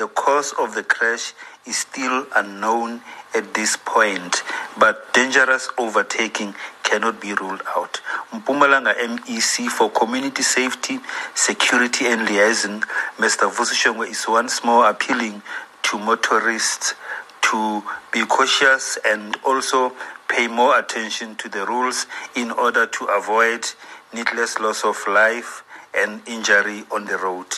The 0.00 0.08
cause 0.08 0.54
of 0.58 0.74
the 0.74 0.82
crash 0.82 1.34
is 1.66 1.76
still 1.76 2.26
unknown 2.34 3.02
at 3.34 3.52
this 3.52 3.76
point, 3.76 4.42
but 4.78 5.12
dangerous 5.12 5.68
overtaking 5.76 6.54
cannot 6.84 7.20
be 7.20 7.34
ruled 7.34 7.60
out. 7.76 8.00
Mpumalanga 8.32 8.94
MEC 8.96 9.68
for 9.68 9.90
Community 9.90 10.42
Safety, 10.42 11.00
Security 11.34 12.06
and 12.06 12.26
Liaison, 12.26 12.80
Mr. 13.18 13.52
Vusi 13.52 13.76
Shongwe 13.76 14.08
is 14.08 14.26
once 14.26 14.64
more 14.64 14.88
appealing 14.88 15.42
to 15.82 15.98
motorists 15.98 16.94
to 17.42 17.82
be 18.10 18.24
cautious 18.24 18.96
and 19.04 19.36
also 19.44 19.92
pay 20.28 20.46
more 20.48 20.78
attention 20.78 21.36
to 21.36 21.50
the 21.50 21.66
rules 21.66 22.06
in 22.34 22.50
order 22.50 22.86
to 22.86 23.04
avoid 23.04 23.66
needless 24.14 24.58
loss 24.60 24.82
of 24.82 24.96
life 25.06 25.62
and 25.94 26.26
injury 26.26 26.84
on 26.90 27.04
the 27.04 27.18
road. 27.18 27.54